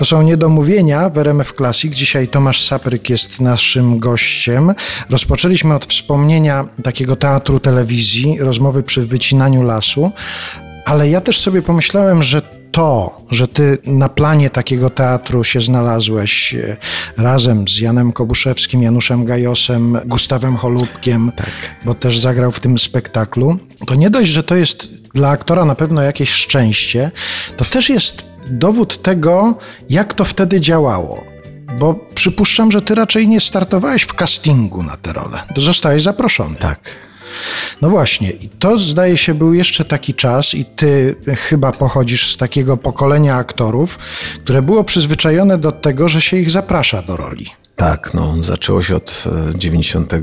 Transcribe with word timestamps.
To 0.00 0.04
są 0.06 0.22
niedomówienia 0.22 1.08
w 1.08 1.18
RMF 1.18 1.52
Classic. 1.56 1.94
Dzisiaj 1.94 2.28
Tomasz 2.28 2.62
Sapryk 2.62 3.10
jest 3.10 3.40
naszym 3.40 3.98
gościem. 3.98 4.74
Rozpoczęliśmy 5.10 5.74
od 5.74 5.86
wspomnienia 5.86 6.68
takiego 6.82 7.16
teatru 7.16 7.60
telewizji, 7.60 8.38
rozmowy 8.38 8.82
przy 8.82 9.06
wycinaniu 9.06 9.62
lasu, 9.62 10.12
ale 10.84 11.10
ja 11.10 11.20
też 11.20 11.40
sobie 11.40 11.62
pomyślałem, 11.62 12.22
że 12.22 12.42
to, 12.72 13.20
że 13.30 13.48
ty 13.48 13.78
na 13.86 14.08
planie 14.08 14.50
takiego 14.50 14.90
teatru 14.90 15.44
się 15.44 15.60
znalazłeś 15.60 16.54
e, 16.54 16.76
razem 17.16 17.68
z 17.68 17.78
Janem 17.78 18.12
Kobuszewskim, 18.12 18.82
Januszem 18.82 19.24
Gajosem, 19.24 19.98
Gustawem 20.06 20.56
Holubkiem, 20.56 21.32
tak. 21.36 21.50
bo 21.84 21.94
też 21.94 22.18
zagrał 22.18 22.52
w 22.52 22.60
tym 22.60 22.78
spektaklu, 22.78 23.58
to 23.86 23.94
nie 23.94 24.10
dość, 24.10 24.30
że 24.30 24.42
to 24.42 24.56
jest 24.56 24.94
dla 25.14 25.28
aktora 25.28 25.64
na 25.64 25.74
pewno 25.74 26.02
jakieś 26.02 26.30
szczęście, 26.30 27.10
to 27.56 27.64
też 27.64 27.88
jest 27.88 28.29
dowód 28.46 29.02
tego, 29.02 29.58
jak 29.90 30.14
to 30.14 30.24
wtedy 30.24 30.60
działało. 30.60 31.24
Bo 31.78 31.94
przypuszczam, 32.14 32.72
że 32.72 32.82
ty 32.82 32.94
raczej 32.94 33.28
nie 33.28 33.40
startowałeś 33.40 34.02
w 34.02 34.14
castingu 34.14 34.82
na 34.82 34.96
tę 34.96 35.12
rolę. 35.12 35.42
Zostałeś 35.56 36.02
zaproszony. 36.02 36.56
Tak. 36.56 36.80
No 37.82 37.90
właśnie, 37.90 38.30
i 38.30 38.48
to 38.48 38.78
zdaje 38.78 39.16
się 39.16 39.34
był 39.34 39.54
jeszcze 39.54 39.84
taki 39.84 40.14
czas, 40.14 40.54
i 40.54 40.64
ty 40.64 41.14
chyba 41.36 41.72
pochodzisz 41.72 42.32
z 42.32 42.36
takiego 42.36 42.76
pokolenia 42.76 43.36
aktorów, 43.36 43.98
które 44.44 44.62
było 44.62 44.84
przyzwyczajone 44.84 45.58
do 45.58 45.72
tego, 45.72 46.08
że 46.08 46.20
się 46.20 46.36
ich 46.36 46.50
zaprasza 46.50 47.02
do 47.02 47.16
roli. 47.16 47.46
Tak, 47.76 48.14
no, 48.14 48.34
zaczęło 48.40 48.82
się 48.82 48.96
od 48.96 49.24
90 49.54 50.12
e, 50.14 50.18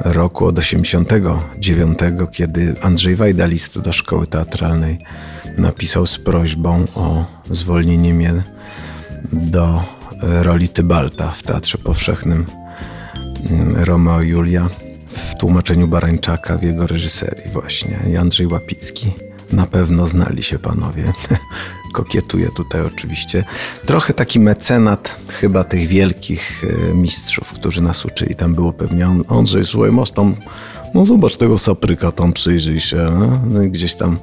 roku, 0.00 0.46
od 0.46 0.58
89, 0.58 1.98
kiedy 2.32 2.74
Andrzej 2.82 3.16
Wajda 3.16 3.46
list 3.46 3.78
do 3.78 3.92
szkoły 3.92 4.26
teatralnej 4.26 4.98
napisał 5.58 6.06
z 6.06 6.18
prośbą 6.18 6.86
o 6.94 7.24
zwolnienie 7.50 8.14
mnie 8.14 8.42
do 9.32 9.82
e, 10.22 10.42
roli 10.42 10.68
Tybalta 10.68 11.30
w 11.30 11.42
Teatrze 11.42 11.78
Powszechnym 11.78 12.46
mm, 13.50 13.84
Romeo 13.84 14.22
i 14.22 14.28
Julia 14.28 14.68
w 15.08 15.34
tłumaczeniu 15.34 15.88
Barańczaka 15.88 16.58
w 16.58 16.62
jego 16.62 16.86
reżyserii 16.86 17.50
właśnie. 17.52 18.20
Andrzej 18.20 18.46
Łapicki. 18.46 19.12
Na 19.52 19.66
pewno 19.66 20.06
znali 20.06 20.42
się 20.42 20.58
panowie. 20.58 21.12
Kokietuję 21.94 22.48
tutaj 22.56 22.80
oczywiście. 22.80 23.44
Trochę 23.86 24.14
taki 24.14 24.40
mecenat 24.40 25.16
chyba 25.28 25.64
tych 25.64 25.86
wielkich 25.86 26.64
e, 26.90 26.94
mistrzów, 26.94 27.52
którzy 27.52 27.82
nas 27.82 28.04
uczyli. 28.04 28.36
Tam 28.36 28.54
było 28.54 28.72
pewnie 28.72 29.06
Andrzej, 29.28 29.64
słuchaj, 29.64 29.92
masz 29.92 30.10
tam, 30.10 30.34
no 30.94 31.06
zobacz 31.06 31.36
tego 31.36 31.58
sapryka, 31.58 32.12
tam 32.12 32.32
przyjrzyj 32.32 32.80
się. 32.80 33.10
No 33.46 33.60
gdzieś 33.60 33.94
tam 33.94 34.18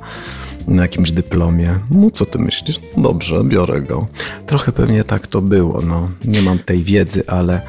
na 0.68 0.82
jakimś 0.82 1.12
dyplomie. 1.12 1.80
No 1.92 2.12
co 2.12 2.26
ty 2.26 2.40
myślisz? 2.40 2.80
No 2.98 3.04
dobrze, 3.04 3.44
biorę 3.44 3.82
go. 3.82 4.08
Trochę 4.46 4.72
pewnie 4.72 5.04
tak 5.04 5.28
to 5.28 5.42
było. 5.42 5.82
No, 5.82 6.10
nie 6.26 6.42
mam 6.42 6.60
tej 6.60 6.84
wiedzy, 6.84 7.24
ale 7.28 7.62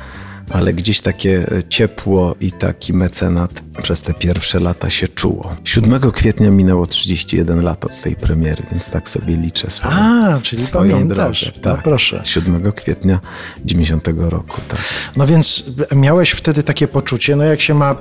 ale 0.50 0.74
gdzieś 0.74 1.00
takie 1.00 1.46
e, 1.52 1.62
ciepło 1.68 2.34
i 2.40 2.52
taki 2.52 2.92
mecenat 2.92 3.62
przez 3.82 4.02
te 4.02 4.14
pierwsze 4.14 4.60
lata 4.60 4.90
się 4.90 5.08
czuło. 5.08 5.56
7 5.64 6.10
kwietnia 6.12 6.50
minęło 6.50 6.86
31 6.86 7.62
lat 7.62 7.84
od 7.84 8.00
tej 8.00 8.16
premiery, 8.16 8.62
więc 8.70 8.84
tak 8.84 9.08
sobie 9.08 9.36
liczę 9.36 9.70
swoją, 9.70 9.94
A, 9.94 10.40
czyli 10.42 10.62
swoją 10.62 10.92
pamiętasz. 10.92 11.44
drogę. 11.44 11.56
No 11.56 11.62
tak, 11.62 11.76
no 11.76 11.82
proszę. 11.82 12.20
7 12.24 12.72
kwietnia 12.72 13.20
90 13.64 14.08
roku. 14.18 14.60
Tak. 14.68 14.80
No 15.16 15.26
więc 15.26 15.64
miałeś 15.96 16.30
wtedy 16.30 16.62
takie 16.62 16.88
poczucie, 16.88 17.36
no 17.36 17.44
jak 17.44 17.60
się 17.60 17.74
ma 17.74 17.96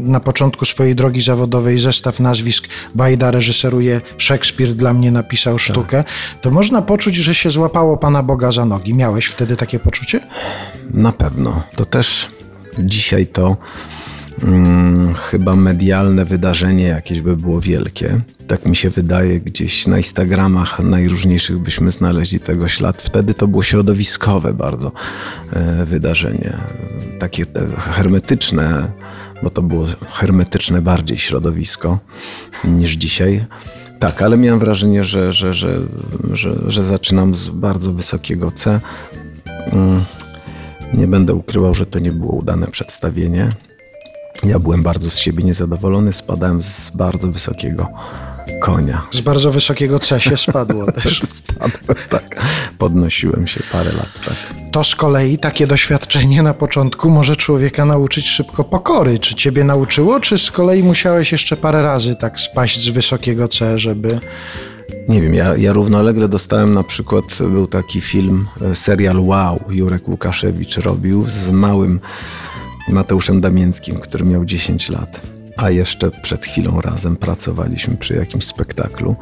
na 0.00 0.20
początku 0.20 0.64
swojej 0.64 0.94
drogi 0.94 1.22
zawodowej 1.22 1.78
zestaw 1.78 2.20
nazwisk, 2.20 2.68
Bajda 2.94 3.30
reżyseruje 3.30 4.00
Szekspir, 4.18 4.74
dla 4.74 4.94
mnie 4.94 5.10
napisał 5.10 5.54
tak. 5.54 5.60
sztukę, 5.62 6.04
to 6.40 6.50
można 6.50 6.82
poczuć, 6.82 7.14
że 7.16 7.34
się 7.34 7.50
złapało 7.50 7.96
Pana 7.96 8.22
Boga 8.22 8.52
za 8.52 8.64
nogi. 8.64 8.94
Miałeś 8.94 9.26
wtedy 9.26 9.56
takie 9.56 9.78
poczucie? 9.78 10.20
Na 10.92 11.12
pewno. 11.12 11.62
To 11.76 11.84
też 11.84 12.28
dzisiaj 12.78 13.26
to 13.26 13.56
hmm, 14.40 15.14
chyba 15.14 15.56
medialne 15.56 16.24
wydarzenie 16.24 16.84
jakieś 16.84 17.20
by 17.20 17.36
było 17.36 17.60
wielkie. 17.60 18.20
Tak 18.46 18.66
mi 18.66 18.76
się 18.76 18.90
wydaje, 18.90 19.40
gdzieś 19.40 19.86
na 19.86 19.96
Instagramach 19.96 20.78
najróżniejszych 20.80 21.58
byśmy 21.58 21.90
znaleźli 21.90 22.40
tego 22.40 22.68
ślad. 22.68 23.02
Wtedy 23.02 23.34
to 23.34 23.48
było 23.48 23.62
środowiskowe 23.62 24.54
bardzo 24.54 24.92
e, 25.52 25.84
wydarzenie. 25.84 26.56
Takie 27.18 27.42
e, 27.42 27.80
hermetyczne, 27.80 28.92
bo 29.42 29.50
to 29.50 29.62
było 29.62 29.86
hermetyczne 30.08 30.82
bardziej 30.82 31.18
środowisko 31.18 31.98
niż 32.64 32.90
dzisiaj. 32.90 33.44
Tak, 33.98 34.22
ale 34.22 34.36
miałem 34.36 34.60
wrażenie, 34.60 35.04
że, 35.04 35.32
że, 35.32 35.54
że, 35.54 35.78
że, 36.32 36.54
że 36.66 36.84
zaczynam 36.84 37.34
z 37.34 37.50
bardzo 37.50 37.92
wysokiego 37.92 38.50
C. 38.50 38.80
Nie 40.94 41.06
będę 41.06 41.34
ukrywał, 41.34 41.74
że 41.74 41.86
to 41.86 41.98
nie 41.98 42.12
było 42.12 42.32
udane 42.32 42.66
przedstawienie. 42.66 43.50
Ja 44.44 44.58
byłem 44.58 44.82
bardzo 44.82 45.10
z 45.10 45.18
siebie 45.18 45.44
niezadowolony, 45.44 46.12
spadałem 46.12 46.62
z 46.62 46.90
bardzo 46.90 47.28
wysokiego 47.28 47.88
konia. 48.60 49.02
Z 49.12 49.20
bardzo 49.20 49.50
wysokiego 49.50 50.00
C 50.00 50.20
się 50.20 50.36
spadło 50.36 50.92
też. 51.02 51.22
Spadłem, 51.22 51.96
tak. 52.08 52.42
Podnosiłem 52.78 53.46
się 53.46 53.60
parę 53.72 53.92
lat, 53.92 54.12
tak. 54.24 54.54
To 54.72 54.84
z 54.84 54.94
kolei 54.94 55.38
takie 55.38 55.66
doświadczenie 55.66 56.42
na 56.42 56.54
początku 56.54 57.10
może 57.10 57.36
człowieka 57.36 57.84
nauczyć 57.84 58.28
szybko 58.28 58.64
pokory. 58.64 59.18
Czy 59.18 59.34
ciebie 59.34 59.64
nauczyło, 59.64 60.20
czy 60.20 60.38
z 60.38 60.50
kolei 60.50 60.82
musiałeś 60.82 61.32
jeszcze 61.32 61.56
parę 61.56 61.82
razy 61.82 62.16
tak 62.16 62.40
spaść 62.40 62.80
z 62.80 62.88
wysokiego 62.88 63.48
C, 63.48 63.78
żeby 63.78 64.20
nie 65.08 65.20
wiem, 65.20 65.34
ja, 65.34 65.56
ja 65.56 65.72
równolegle 65.72 66.28
dostałem 66.28 66.74
na 66.74 66.82
przykład, 66.82 67.24
był 67.40 67.66
taki 67.66 68.00
film, 68.00 68.48
e, 68.62 68.74
serial 68.74 69.20
Wow, 69.20 69.60
Jurek 69.70 70.08
Łukaszewicz 70.08 70.76
robił 70.76 71.24
z 71.28 71.50
małym 71.50 72.00
Mateuszem 72.88 73.40
Damięckim, 73.40 73.98
który 73.98 74.24
miał 74.24 74.44
10 74.44 74.88
lat. 74.88 75.20
A 75.56 75.70
jeszcze 75.70 76.10
przed 76.10 76.44
chwilą 76.44 76.80
razem 76.80 77.16
pracowaliśmy 77.16 77.96
przy 77.96 78.14
jakimś 78.14 78.44
spektaklu, 78.44 79.16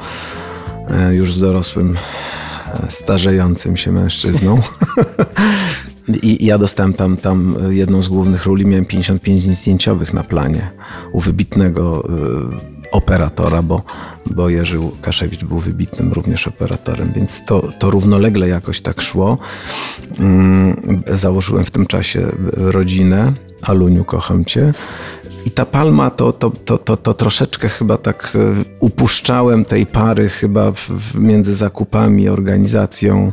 e, 0.88 1.14
już 1.14 1.34
z 1.34 1.40
dorosłym, 1.40 1.98
e, 2.66 2.90
starzejącym 2.90 3.76
się 3.76 3.92
mężczyzną. 3.92 4.60
I 6.22 6.46
ja 6.46 6.58
dostałem 6.58 6.92
tam, 6.92 7.16
tam 7.16 7.56
jedną 7.68 8.02
z 8.02 8.08
głównych 8.08 8.46
ról 8.46 8.58
miałem 8.64 8.84
55 8.84 9.42
zdjęciowych 9.42 10.14
na 10.14 10.22
planie 10.22 10.70
u 11.12 11.20
wybitnego 11.20 12.08
operatora, 12.92 13.62
bo, 13.62 13.82
bo 14.26 14.48
Jerzy 14.48 14.78
Łukaszewicz 14.78 15.44
był 15.44 15.58
wybitnym 15.58 16.12
również 16.12 16.48
operatorem, 16.48 17.12
więc 17.16 17.44
to, 17.44 17.62
to 17.78 17.90
równolegle 17.90 18.48
jakoś 18.48 18.80
tak 18.80 19.00
szło. 19.00 19.38
Mm, 20.18 21.02
założyłem 21.06 21.64
w 21.64 21.70
tym 21.70 21.86
czasie 21.86 22.28
rodzinę. 22.52 23.32
Aluniu, 23.62 24.04
kocham 24.04 24.44
cię. 24.44 24.72
I 25.46 25.50
ta 25.50 25.66
palma 25.66 26.10
to, 26.10 26.32
to, 26.32 26.50
to, 26.50 26.78
to, 26.78 26.96
to 26.96 27.14
troszeczkę 27.14 27.68
chyba 27.68 27.96
tak 27.96 28.32
e, 28.34 28.64
upuszczałem 28.80 29.64
tej 29.64 29.86
pary 29.86 30.28
chyba 30.28 30.72
w, 30.72 30.78
w 30.78 31.20
między 31.20 31.54
zakupami, 31.54 32.28
organizacją 32.28 33.32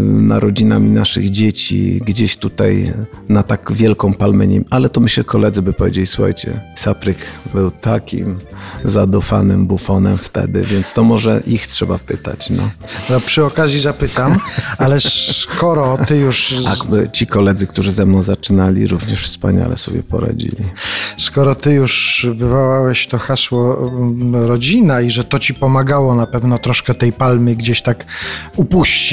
narodzinami 0.00 0.90
naszych 0.90 1.30
dzieci, 1.30 2.00
gdzieś 2.04 2.36
tutaj 2.36 2.92
na 3.28 3.42
tak 3.42 3.72
wielką 3.72 4.14
palmę 4.14 4.46
nim, 4.46 4.64
ale 4.70 4.88
to 4.88 5.00
myślę 5.00 5.24
koledzy 5.24 5.62
by 5.62 5.72
powiedzieli, 5.72 6.06
słuchajcie, 6.06 6.60
Sapryk 6.74 7.18
był 7.54 7.70
takim 7.70 8.38
zadufanym 8.84 9.66
bufonem 9.66 10.18
wtedy, 10.18 10.62
więc 10.62 10.92
to 10.92 11.04
może 11.04 11.42
ich 11.46 11.66
trzeba 11.66 11.98
pytać. 11.98 12.50
No. 12.50 12.70
no 13.10 13.20
przy 13.20 13.44
okazji 13.44 13.80
zapytam, 13.80 14.38
ale 14.78 15.00
skoro 15.00 15.98
ty 16.06 16.16
już... 16.16 16.54
A 16.66 17.06
ci 17.12 17.26
koledzy, 17.26 17.66
którzy 17.66 17.92
ze 17.92 18.06
mną 18.06 18.22
zaczynali, 18.22 18.86
również 18.86 19.22
wspaniale 19.22 19.76
sobie 19.76 20.02
poradzili. 20.02 20.64
Skoro 21.18 21.54
ty 21.54 21.72
już 21.72 22.26
wywołałeś 22.34 23.06
to 23.06 23.18
hasło 23.18 23.88
mm, 23.88 24.44
rodzina 24.44 25.00
i 25.00 25.10
że 25.10 25.24
to 25.24 25.38
ci 25.38 25.54
pomagało 25.54 26.14
na 26.14 26.26
pewno 26.26 26.58
troszkę 26.58 26.94
tej 26.94 27.12
palmy 27.12 27.56
gdzieś 27.56 27.82
tak 27.82 28.04
upuścić, 28.56 29.03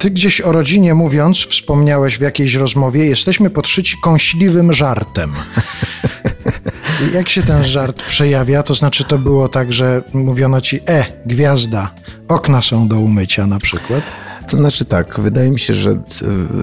ty 0.00 0.10
gdzieś 0.10 0.40
o 0.40 0.52
rodzinie 0.52 0.94
mówiąc, 0.94 1.38
wspomniałeś 1.38 2.18
w 2.18 2.20
jakiejś 2.20 2.54
rozmowie, 2.54 3.06
jesteśmy 3.06 3.50
podszyci 3.50 3.96
kąśliwym 4.02 4.72
żartem. 4.72 5.32
Jak 7.14 7.28
się 7.28 7.42
ten 7.42 7.64
żart 7.64 8.02
przejawia? 8.02 8.62
To 8.62 8.74
znaczy, 8.74 9.04
to 9.04 9.18
było 9.18 9.48
tak, 9.48 9.72
że 9.72 10.02
mówiono 10.12 10.60
ci, 10.60 10.80
e, 10.88 11.04
gwiazda, 11.26 11.94
okna 12.28 12.62
są 12.62 12.88
do 12.88 13.00
umycia 13.00 13.46
na 13.46 13.58
przykład? 13.58 14.02
To 14.48 14.56
znaczy 14.56 14.84
tak, 14.84 15.20
wydaje 15.20 15.50
mi 15.50 15.58
się, 15.58 15.74
że 15.74 16.02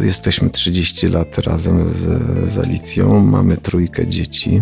jesteśmy 0.01 0.50
30 0.50 1.07
lat 1.07 1.38
razem 1.38 1.89
z, 1.89 2.21
z 2.51 2.60
Alicją, 2.60 3.19
mamy 3.19 3.57
trójkę 3.57 4.07
dzieci, 4.07 4.62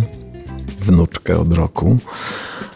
wnuczkę 0.80 1.39
od 1.39 1.53
roku. 1.53 1.98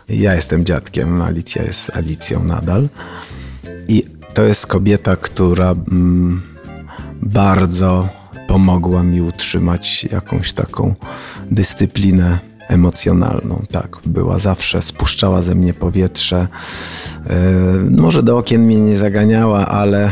Ja 0.10 0.36
jestem 0.36 0.66
dziadkiem, 0.66 1.22
Alicja 1.22 1.64
jest 1.64 1.98
Alicją 1.98 2.44
nadal. 2.44 2.90
To 4.40 4.46
jest 4.46 4.68
kobieta, 4.68 5.16
która 5.16 5.72
mm, 5.72 6.42
bardzo 7.22 8.10
pomogła 8.48 9.04
mi 9.04 9.22
utrzymać 9.22 10.04
jakąś 10.12 10.54
taką 10.54 10.96
dyscyplinę 11.52 12.40
emocjonalną. 12.68 13.64
Tak, 13.72 13.98
była 14.06 14.40
zawsze, 14.40 14.82
spuszczała 14.82 15.42
ze 15.42 15.56
mnie 15.56 15.74
powietrze. 15.74 16.48
E, 17.30 17.38
może 17.90 18.24
do 18.24 18.38
okien 18.38 18.62
mnie 18.62 18.76
nie 18.76 18.98
zaganiała, 18.98 19.68
ale 19.68 20.12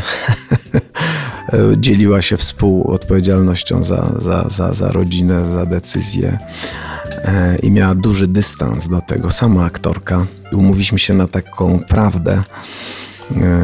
dzieliła 1.80 2.22
się 2.22 2.36
współodpowiedzialnością 2.36 3.82
za, 3.82 4.12
za, 4.18 4.48
za, 4.48 4.74
za 4.74 4.92
rodzinę, 4.92 5.44
za 5.44 5.66
decyzje 5.66 6.38
e, 7.24 7.56
i 7.56 7.70
miała 7.70 7.94
duży 7.94 8.26
dystans 8.26 8.88
do 8.88 9.00
tego. 9.00 9.30
Sama 9.30 9.64
aktorka. 9.64 10.26
Umówiliśmy 10.52 10.98
się 10.98 11.14
na 11.14 11.28
taką 11.28 11.78
prawdę, 11.88 12.42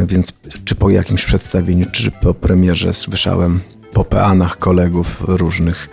więc 0.06 0.32
czy 0.64 0.74
po 0.74 0.90
jakimś 0.90 1.24
przedstawieniu, 1.24 1.86
czy 1.92 2.10
po 2.10 2.34
premierze 2.34 2.94
słyszałem 2.94 3.60
po 3.92 4.04
peanach 4.04 4.58
kolegów 4.58 5.22
różnych 5.28 5.88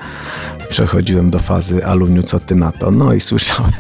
przechodziłem 0.70 1.30
do 1.30 1.40
fazy 1.40 1.86
Aluniu, 1.86 2.24
co 2.24 2.40
ty 2.40 2.56
na 2.56 2.72
to? 2.72 2.92
No 2.92 3.14
i 3.14 3.20
słyszałem, 3.20 3.72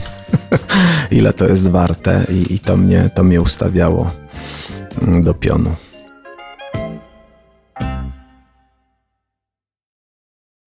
ile 1.11 1.33
to 1.33 1.47
jest 1.47 1.69
warte 1.69 2.25
i, 2.29 2.53
i 2.53 2.59
to, 2.59 2.77
mnie, 2.77 3.09
to 3.15 3.23
mnie 3.23 3.41
ustawiało 3.41 4.11
do 5.23 5.33
pionu. 5.33 5.75